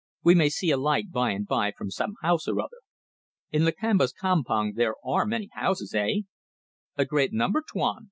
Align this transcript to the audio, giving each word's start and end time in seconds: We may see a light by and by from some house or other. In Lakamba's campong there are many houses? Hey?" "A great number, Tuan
We 0.23 0.33
may 0.33 0.49
see 0.49 0.71
a 0.71 0.77
light 0.77 1.11
by 1.11 1.29
and 1.29 1.45
by 1.45 1.73
from 1.77 1.91
some 1.91 2.15
house 2.23 2.47
or 2.47 2.59
other. 2.59 2.79
In 3.51 3.65
Lakamba's 3.65 4.11
campong 4.13 4.73
there 4.73 4.95
are 5.05 5.27
many 5.27 5.49
houses? 5.53 5.91
Hey?" 5.91 6.23
"A 6.97 7.05
great 7.05 7.33
number, 7.33 7.61
Tuan 7.61 7.99